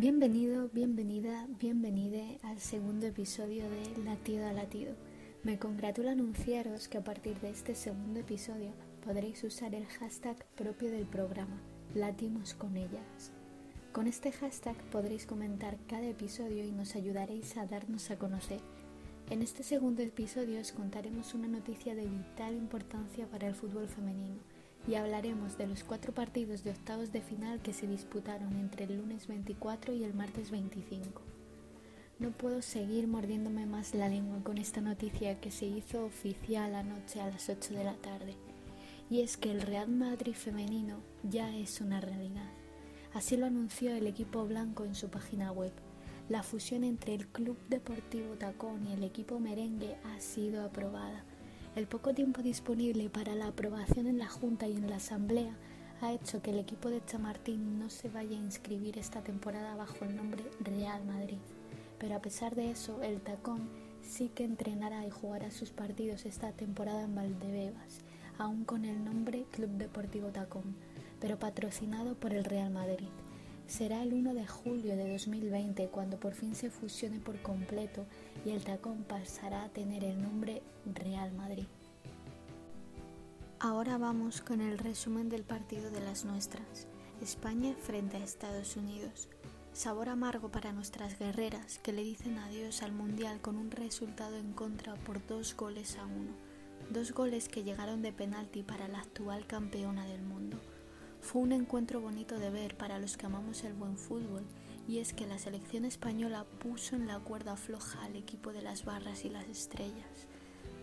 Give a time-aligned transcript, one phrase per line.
[0.00, 4.94] Bienvenido, bienvenida, bienvenide al segundo episodio de Latido a Latido.
[5.42, 8.70] Me congratula anunciaros que a partir de este segundo episodio
[9.04, 11.60] podréis usar el hashtag propio del programa,
[11.96, 13.32] Latimos con ellas.
[13.90, 18.60] Con este hashtag podréis comentar cada episodio y nos ayudaréis a darnos a conocer.
[19.30, 24.57] En este segundo episodio os contaremos una noticia de vital importancia para el fútbol femenino
[24.88, 28.96] y hablaremos de los cuatro partidos de octavos de final que se disputaron entre el
[28.96, 31.20] lunes 24 y el martes 25.
[32.18, 37.20] No puedo seguir mordiéndome más la lengua con esta noticia que se hizo oficial anoche
[37.20, 38.34] a las 8 de la tarde,
[39.10, 42.50] y es que el Real Madrid femenino ya es una realidad.
[43.12, 45.72] Así lo anunció el equipo blanco en su página web.
[46.30, 51.24] La fusión entre el Club Deportivo Tacón y el equipo merengue ha sido aprobada
[51.78, 55.56] el poco tiempo disponible para la aprobación en la Junta y en la Asamblea
[56.00, 60.04] ha hecho que el equipo de Chamartín no se vaya a inscribir esta temporada bajo
[60.04, 61.38] el nombre Real Madrid.
[62.00, 63.68] Pero a pesar de eso, el Tacón
[64.02, 68.00] sí que entrenará y jugará sus partidos esta temporada en Valdebebas,
[68.38, 70.74] aún con el nombre Club Deportivo Tacón,
[71.20, 73.08] pero patrocinado por el Real Madrid.
[73.68, 78.06] Será el 1 de julio de 2020 cuando por fin se fusione por completo
[78.46, 81.66] y el tacón pasará a tener el nombre Real Madrid.
[83.60, 86.86] Ahora vamos con el resumen del partido de las nuestras.
[87.20, 89.28] España frente a Estados Unidos.
[89.74, 94.54] Sabor amargo para nuestras guerreras que le dicen adiós al Mundial con un resultado en
[94.54, 96.32] contra por dos goles a uno.
[96.88, 100.58] Dos goles que llegaron de penalti para la actual campeona del mundo.
[101.20, 104.44] Fue un encuentro bonito de ver para los que amamos el buen fútbol,
[104.86, 108.84] y es que la selección española puso en la cuerda floja al equipo de las
[108.84, 110.26] barras y las estrellas.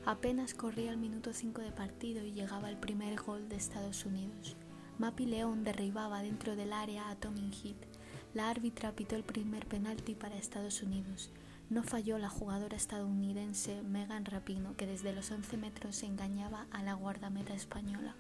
[0.06, 4.56] Apenas corría el minuto 5 de partido y llegaba el primer gol de Estados Unidos.
[5.00, 7.88] Mapi León derribaba dentro del área a Tommy Heath.
[8.36, 11.32] La árbitra pitó el primer penalti para Estados Unidos.
[11.72, 16.94] No falló la jugadora estadounidense Megan Rapino, que desde los 11 metros engañaba a la
[16.94, 18.16] guardameta española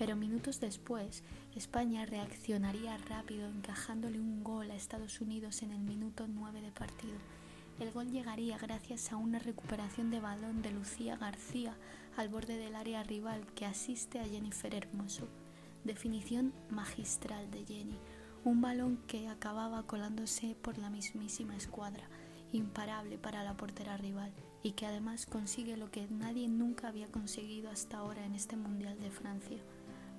[0.00, 1.22] pero minutos después
[1.54, 7.18] España reaccionaría rápido encajándole un gol a Estados Unidos en el minuto 9 de partido.
[7.78, 11.76] El gol llegaría gracias a una recuperación de balón de Lucía García
[12.16, 15.28] al borde del área rival que asiste a Jennifer Hermoso.
[15.84, 17.98] Definición magistral de Jenny,
[18.42, 22.08] un balón que acababa colándose por la mismísima escuadra,
[22.52, 24.32] imparable para la portera rival,
[24.62, 28.98] y que además consigue lo que nadie nunca había conseguido hasta ahora en este Mundial
[28.98, 29.58] de Francia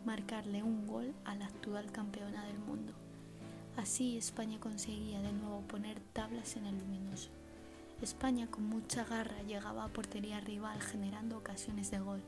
[0.06, 2.94] marcarle un gol a la actual campeona del mundo.
[3.78, 7.29] Así España conseguía de nuevo poner tablas en el luminoso.
[8.01, 12.22] España con mucha garra llegaba a portería rival generando ocasiones de gol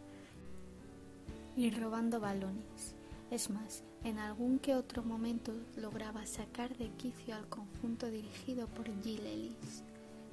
[1.56, 2.96] y robando balones.
[3.32, 8.86] Es más, en algún que otro momento lograba sacar de quicio al conjunto dirigido por
[9.02, 9.84] Jill Ellis.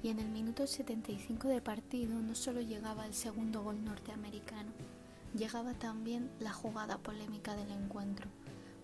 [0.03, 4.73] Y en el minuto 75 de partido no solo llegaba el segundo gol norteamericano,
[5.41, 8.29] Llegaba también la jugada polémica del encuentro.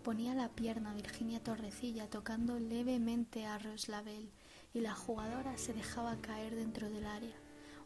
[0.03, 4.31] Ponía la pierna Virginia Torrecilla tocando levemente a Roslabel
[4.72, 7.37] y la jugadora se dejaba caer dentro del área.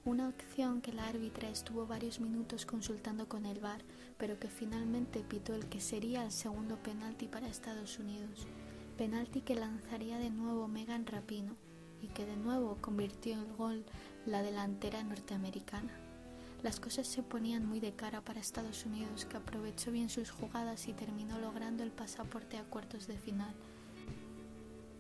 [0.05, 3.83] Una opción que la árbitra estuvo varios minutos consultando con el VAR,
[4.19, 8.47] pero que finalmente pitó el que sería el segundo penalti para Estados Unidos.
[8.97, 11.57] Penalti que lanzaría de nuevo Megan Rapino
[12.01, 13.85] y que de nuevo convirtió el gol
[14.27, 16.10] la delantera norteamericana.
[16.63, 20.89] Las cosas se ponían muy de cara para Estados Unidos, que aprovechó bien sus jugadas
[20.89, 23.55] y terminó logrando el pasaporte a cuartos de final.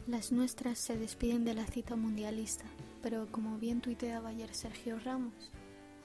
[0.06, 2.64] Las nuestras se despiden de la cita mundialista,
[3.02, 5.52] pero como bien tuiteaba ayer Sergio Ramos,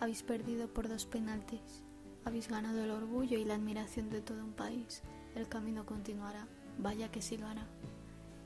[0.01, 1.83] habéis perdido por dos penaltis,
[2.25, 5.03] habéis ganado el orgullo y la admiración de todo un país.
[5.35, 7.65] El camino continuará, vaya que sí lo hará.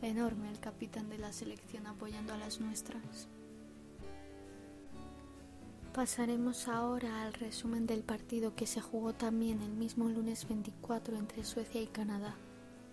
[0.03, 3.28] Enorme el capitán de la selección apoyando a las nuestras.
[6.00, 11.44] Pasaremos ahora al resumen del partido que se jugó también el mismo lunes 24 entre
[11.44, 12.36] Suecia y Canadá,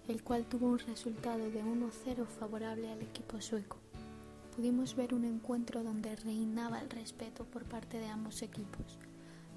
[0.08, 3.76] el cual tuvo un resultado de 1-0 favorable al equipo sueco.
[4.56, 8.98] Pudimos ver un encuentro donde reinaba el respeto por parte de ambos equipos,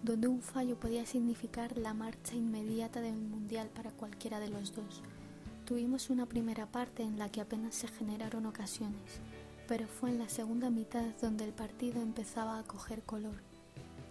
[0.04, 5.02] donde un fallo podía significar la marcha inmediata del Mundial para cualquiera de los dos.
[5.66, 9.22] Tuvimos una primera parte en la que apenas se generaron ocasiones,
[9.70, 13.36] pero fue en la segunda mitad donde el partido empezaba a coger color.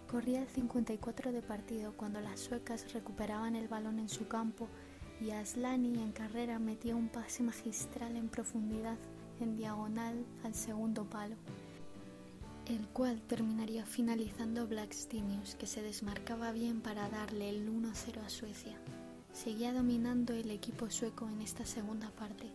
[0.08, 4.68] Corría el 54 de partido cuando las suecas recuperaban el balón en su campo
[5.20, 8.96] y Aslani en carrera metía un pase magistral en profundidad
[9.40, 11.34] en diagonal al segundo palo,
[12.66, 18.78] el cual terminaría finalizando Blackstenius, que se desmarcaba bien para darle el 1-0 a Suecia.
[19.32, 22.46] Seguía dominando el equipo sueco en esta segunda parte,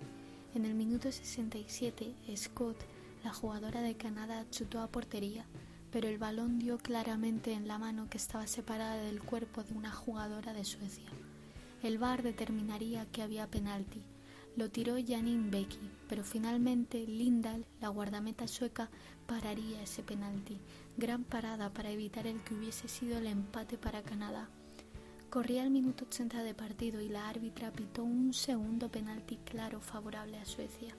[0.56, 2.78] En el minuto 67, Scott,
[3.24, 5.46] la jugadora de Canadá, chutó a portería,
[5.92, 9.92] pero el balón dio claramente en la mano que estaba separada del cuerpo de una
[9.92, 11.10] jugadora de Suecia.
[11.82, 14.02] El VAR determinaría que había penalti.
[14.56, 18.90] Lo tiró Janine Becky, pero finalmente Lindahl, la guardameta sueca,
[19.26, 20.60] pararía ese penalti.
[20.98, 24.50] Gran parada para evitar el que hubiese sido el empate para Canadá.
[25.30, 30.38] Corría el minuto 80 de partido y la árbitra pitó un segundo penalti claro favorable
[30.38, 30.94] a Suecia,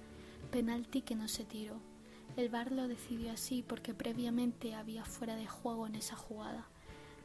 [0.51, 1.94] penalti que no se tiró.
[2.37, 6.67] El VAR lo decidió así porque previamente había fuera de juego en esa jugada.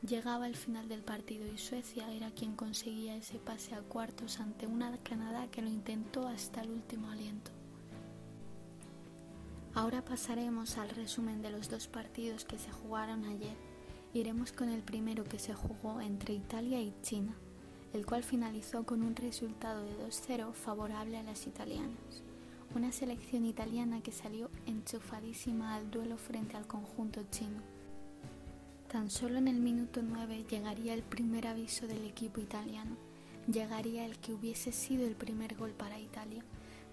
[0.07, 4.67] Llegaba el final del partido y Suecia era quien conseguía ese pase a cuartos ante
[4.67, 7.51] una Canadá que lo intentó hasta el último aliento.
[9.73, 13.55] Ahora pasaremos al resumen de los dos partidos que se jugaron ayer
[14.11, 17.35] Iremos con el primero que se jugó entre Italia y China,
[17.93, 22.23] el cual finalizó con un resultado de 2-0 favorable a las italianas.
[22.75, 27.61] Una selección italiana que salió enchufadísima al duelo frente al conjunto chino.
[28.91, 32.95] Tan solo en el minuto 9 llegaría el primer aviso del equipo italiano,
[33.51, 36.43] llegaría el que hubiese sido el primer gol para Italia,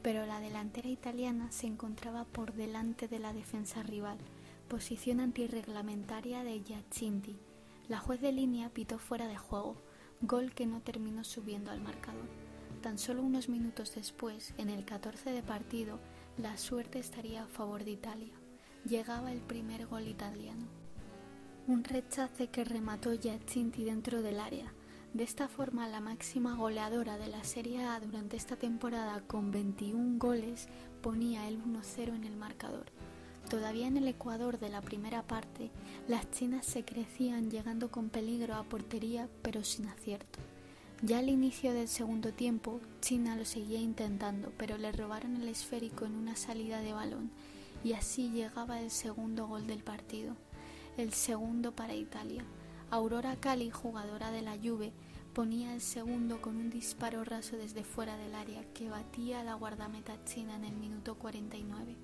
[0.02, 4.18] pero la delantera italiana se encontraba por delante de la defensa rival,
[4.68, 7.36] Posición antirreglamentaria de Giacinti.
[7.88, 9.76] La juez de línea pitó fuera de juego,
[10.22, 12.45] gol que no terminó subiendo al marcador.
[12.82, 15.98] Tan solo unos minutos después, en el 14 de partido,
[16.38, 18.32] la suerte estaría a favor de Italia.
[18.84, 20.66] Llegaba el primer gol italiano.
[21.66, 24.72] Un rechace que remató Giacinti dentro del área.
[25.14, 30.18] De esta forma, la máxima goleadora de la Serie A durante esta temporada con 21
[30.18, 30.68] goles
[31.02, 32.86] ponía el 1-0 en el marcador.
[33.48, 35.70] Todavía en el Ecuador de la primera parte,
[36.06, 40.38] las chinas se crecían llegando con peligro a portería pero sin acierto.
[41.02, 46.06] Ya al inicio del segundo tiempo, China lo seguía intentando, pero le robaron el esférico
[46.06, 47.30] en una salida de balón
[47.84, 50.34] y así llegaba el segundo gol del partido,
[50.96, 52.44] el segundo para Italia.
[52.90, 54.94] Aurora Cali, jugadora de la Juve,
[55.34, 59.52] ponía el segundo con un disparo raso desde fuera del área que batía a la
[59.52, 61.94] guardameta china en el minuto 49.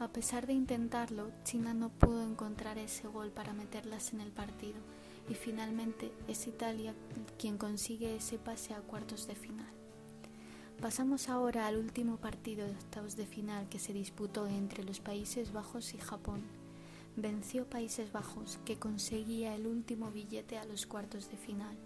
[0.00, 4.80] A pesar de intentarlo, China no pudo encontrar ese gol para meterlas en el partido
[5.30, 6.94] y finalmente es Italia
[7.38, 9.72] quien consigue ese pase a cuartos de final.
[10.80, 15.52] Pasamos ahora al último partido de octavos de final que se disputó entre los Países
[15.52, 16.42] Bajos y Japón.
[17.16, 21.76] Venció Países Bajos, que conseguía el último billete a los cuartos de final.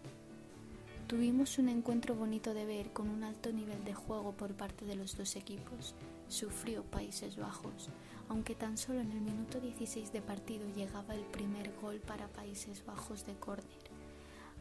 [1.06, 4.94] Tuvimos un encuentro bonito de ver con un alto nivel de juego por parte de
[4.94, 5.94] los dos equipos.
[6.28, 7.88] Sufrió Países Bajos,
[8.32, 12.82] aunque tan solo en el minuto 16 de partido llegaba el primer gol para Países
[12.87, 13.67] Bajos de córner.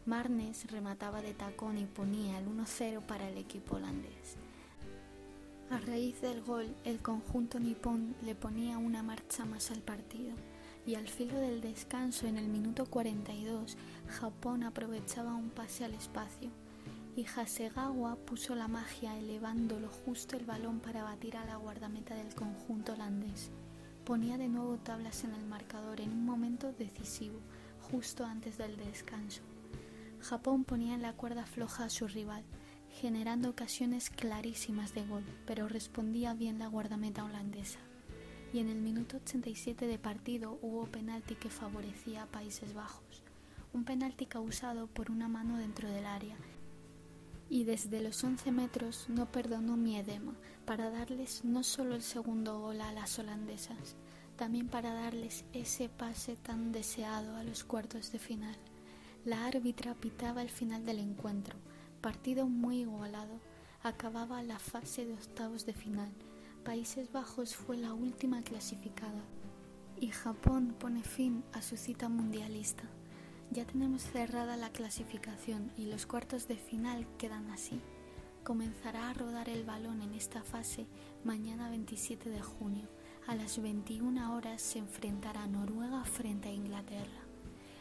[0.04, 4.36] Marnes remataba de tacón y ponía el 1-0 para el equipo holandés.
[5.70, 10.34] A raíz del gol, el conjunto nipón le ponía una marcha más al partido
[10.84, 16.50] y al filo del descanso en el minuto 42 Japón aprovechaba un pase al espacio
[17.14, 22.34] y Hasegawa puso la magia elevándolo justo el balón para batir a la guardameta del
[22.34, 23.50] conjunto holandés.
[24.04, 27.38] Ponía de nuevo tablas en el marcador en un momento decisivo,
[27.90, 29.42] justo antes del descanso.
[30.20, 32.44] Japón ponía en la cuerda floja a su rival,
[33.00, 37.78] generando ocasiones clarísimas de gol, pero respondía bien la guardameta holandesa
[38.52, 43.22] y en el minuto 87 de partido hubo penalti que favorecía a Países Bajos,
[43.72, 46.36] un penalti causado por una mano dentro del área.
[47.52, 50.32] Y desde los 11 metros no perdonó Miedema
[50.64, 53.96] para darles no solo el segundo gol a las holandesas,
[54.36, 58.56] también para darles ese pase tan deseado a los cuartos de final.
[59.26, 61.56] La árbitra pitaba el final del encuentro,
[62.00, 63.38] partido muy igualado,
[63.82, 66.10] acababa la fase de octavos de final
[66.64, 69.20] Países Bajos fue la última clasificada
[70.00, 72.84] y Japón pone fin a su cita mundialista.
[73.52, 77.82] Ya tenemos cerrada la clasificación y los cuartos de final quedan así.
[78.44, 80.86] Comenzará a rodar el balón en esta fase
[81.22, 82.88] mañana 27 de junio.
[83.26, 87.20] A las 21 horas se enfrentará Noruega frente a Inglaterra.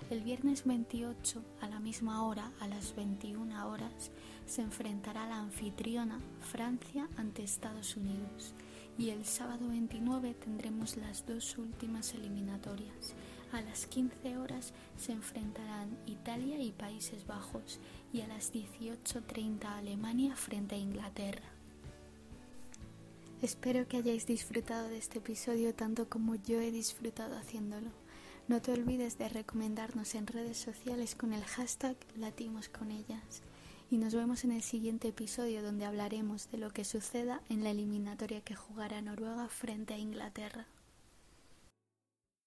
[0.09, 4.11] El viernes 28, a la misma hora, a las 21 horas,
[4.45, 8.53] se enfrentará la anfitriona Francia ante Estados Unidos
[8.97, 13.15] y el sábado 29 tendremos las dos últimas eliminatorias.
[13.51, 17.79] A las 15 horas se enfrentarán Italia y Países Bajos
[18.13, 21.43] y a las 18.30 Alemania frente a Inglaterra.
[23.41, 27.89] Espero que hayáis disfrutado de este episodio tanto como yo he disfrutado haciéndolo.
[28.48, 33.41] No te olvides de recomendarnos en redes sociales con el hashtag Latimos con ellas
[33.89, 37.72] y nos vemos en el siguiente episodio donde hablaremos de lo que suceda en la
[37.72, 40.67] eliminatoria que jugará Noruega frente a Inglaterra.